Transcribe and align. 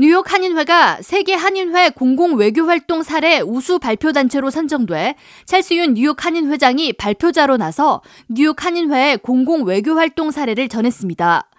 뉴욕 0.00 0.32
한인회가 0.32 1.02
세계 1.02 1.34
한인회 1.34 1.90
공공 1.90 2.36
외교 2.36 2.64
활동 2.64 3.02
사례 3.02 3.40
우수 3.40 3.78
발표 3.78 4.12
단체로 4.12 4.48
선정돼 4.48 5.14
찰스윤 5.44 5.92
뉴욕 5.92 6.24
한인 6.24 6.50
회장이 6.50 6.94
발표자로 6.94 7.58
나서 7.58 8.00
뉴욕 8.26 8.64
한인회의 8.64 9.18
공공 9.18 9.64
외교 9.64 9.92
활동 9.96 10.30
사례를 10.30 10.70
전했습니다. 10.70 11.50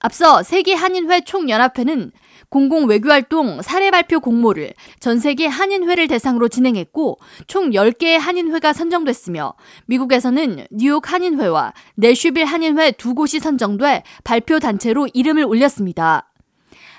앞서 0.00 0.42
세계 0.42 0.74
한인회 0.74 1.20
총연합회는 1.20 2.10
공공 2.48 2.86
외교 2.86 3.10
활동 3.10 3.62
사례 3.62 3.92
발표 3.92 4.18
공모를 4.18 4.74
전 4.98 5.20
세계 5.20 5.46
한인회를 5.46 6.08
대상으로 6.08 6.48
진행했고 6.48 7.20
총 7.46 7.70
10개의 7.70 8.18
한인회가 8.18 8.72
선정됐으며 8.72 9.54
미국에서는 9.86 10.66
뉴욕 10.72 11.12
한인회와 11.12 11.72
내슈빌 11.94 12.44
한인회 12.44 12.90
두 12.90 13.14
곳이 13.14 13.38
선정돼 13.38 14.02
발표 14.24 14.58
단체로 14.58 15.06
이름을 15.14 15.44
올렸습니다. 15.44 16.33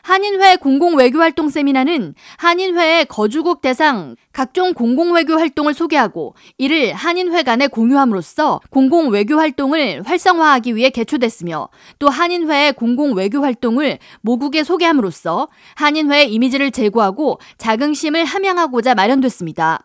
한인회 0.06 0.58
공공외교활동 0.58 1.50
세미나는 1.50 2.14
한인회의 2.38 3.06
거주국 3.06 3.61
대상 3.61 4.16
각종 4.32 4.75
공공외교 4.75 5.34
활동을 5.34 5.74
소개하고 5.74 6.36
이를 6.60 6.93
한인회 6.93 7.42
간에 7.42 7.66
공유함으로써 7.66 8.62
공공외교 8.70 9.39
활동을 9.39 10.04
활성화하기 10.06 10.76
위해 10.76 10.92
개최됐으며 10.92 11.70
또 11.98 12.10
한인회의 12.10 12.74
공공외교 12.74 13.42
활동을 13.42 13.98
모국에 14.21 14.64
소개함으로써 14.64 15.48
한인회의 15.74 16.32
이미지를 16.32 16.70
제고하고 16.70 17.40
자긍심을 17.57 18.26
함양하고자 18.26 18.93
마련됐습니다. 18.93 19.85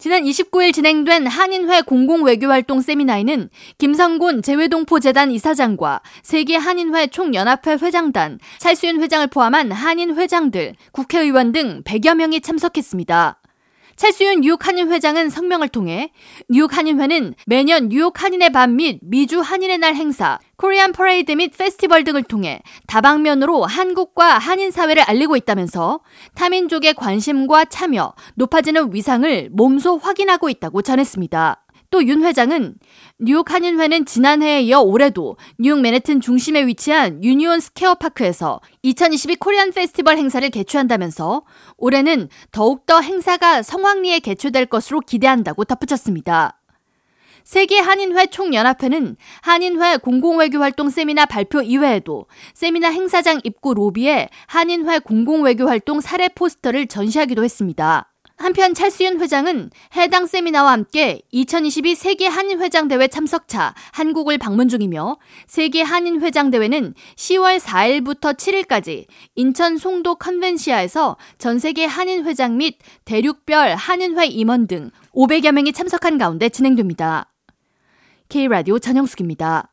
지난 0.00 0.22
29일 0.22 0.72
진행된 0.72 1.26
한인회 1.26 1.82
공공외교활동 1.82 2.80
세미나에는 2.80 3.50
김성곤 3.78 4.42
재외동포재단 4.42 5.32
이사장과 5.32 6.02
세계 6.22 6.54
한인회 6.54 7.08
총연합회 7.08 7.78
회장단, 7.82 8.38
찰수윤 8.58 9.02
회장을 9.02 9.26
포함한 9.26 9.72
한인 9.72 10.16
회장들, 10.16 10.76
국회의원 10.92 11.50
등 11.50 11.82
100여 11.82 12.14
명이 12.14 12.42
참석했습니다. 12.42 13.40
찰스 13.98 14.27
윤 14.27 14.42
뉴욕 14.42 14.64
한인 14.64 14.92
회장은 14.92 15.28
성명을 15.28 15.68
통해 15.68 16.12
뉴욕 16.48 16.76
한인회는 16.76 17.34
매년 17.46 17.88
뉴욕 17.88 18.22
한인의 18.22 18.52
밤 18.52 18.76
및 18.76 19.00
미주 19.02 19.40
한인의 19.40 19.78
날 19.78 19.96
행사, 19.96 20.38
코리안 20.56 20.92
퍼레이드 20.92 21.32
및 21.32 21.52
페스티벌 21.58 22.04
등을 22.04 22.22
통해 22.22 22.62
다방면으로 22.86 23.64
한국과 23.64 24.38
한인 24.38 24.70
사회를 24.70 25.02
알리고 25.02 25.34
있다면서 25.34 25.98
타민족의 26.34 26.94
관심과 26.94 27.64
참여, 27.64 28.14
높아지는 28.36 28.94
위상을 28.94 29.48
몸소 29.50 29.96
확인하고 29.96 30.48
있다고 30.48 30.82
전했습니다. 30.82 31.64
또 31.90 32.02
윤 32.02 32.24
회장은 32.24 32.74
뉴욕 33.18 33.50
한인회는 33.50 34.04
지난해에 34.04 34.62
이어 34.62 34.80
올해도 34.80 35.36
뉴욕 35.58 35.80
맨해튼 35.80 36.20
중심에 36.20 36.66
위치한 36.66 37.24
유니온 37.24 37.60
스퀘어 37.60 37.94
파크에서 37.94 38.60
2022 38.82 39.36
코리안 39.36 39.72
페스티벌 39.72 40.18
행사를 40.18 40.48
개최한다면서 40.50 41.44
올해는 41.76 42.28
더욱더 42.52 43.00
행사가 43.00 43.62
성황리에 43.62 44.20
개최될 44.20 44.66
것으로 44.66 45.00
기대한다고 45.00 45.64
덧붙였습니다. 45.64 46.60
세계 47.44 47.78
한인회 47.78 48.26
총연합회는 48.26 49.16
한인회 49.40 49.96
공공외교 49.96 50.58
활동 50.58 50.90
세미나 50.90 51.24
발표 51.24 51.62
이외에도 51.62 52.26
세미나 52.52 52.90
행사장 52.90 53.40
입구 53.42 53.72
로비에 53.72 54.28
한인회 54.48 54.98
공공외교 54.98 55.66
활동 55.66 56.02
사례 56.02 56.28
포스터를 56.28 56.86
전시하기도 56.86 57.42
했습니다. 57.42 58.07
한편 58.38 58.72
찰수윤 58.72 59.20
회장은 59.20 59.70
해당 59.96 60.26
세미나와 60.26 60.70
함께 60.70 61.20
2022 61.32 61.96
세계 61.96 62.28
한인 62.28 62.60
회장 62.60 62.86
대회 62.86 63.08
참석차 63.08 63.74
한국을 63.92 64.38
방문 64.38 64.68
중이며 64.68 65.18
세계 65.48 65.82
한인 65.82 66.22
회장 66.22 66.50
대회는 66.50 66.94
10월 67.16 67.58
4일부터 67.58 68.36
7일까지 68.36 69.06
인천 69.34 69.76
송도 69.76 70.14
컨벤시아에서 70.14 71.16
전 71.38 71.58
세계 71.58 71.84
한인 71.84 72.24
회장 72.26 72.56
및 72.56 72.78
대륙별 73.04 73.74
한인회 73.74 74.26
임원 74.26 74.68
등 74.68 74.92
500여 75.12 75.50
명이 75.50 75.72
참석한 75.72 76.16
가운데 76.16 76.48
진행됩니다. 76.48 77.32
K라디오 78.28 78.78
전영숙입니다. 78.78 79.72